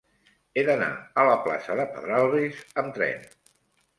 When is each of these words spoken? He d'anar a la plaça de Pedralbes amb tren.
He 0.55 0.61
d'anar 0.69 0.87
a 1.23 1.25
la 1.27 1.35
plaça 1.43 1.75
de 1.79 1.85
Pedralbes 1.91 2.61
amb 2.83 2.97
tren. 2.99 3.29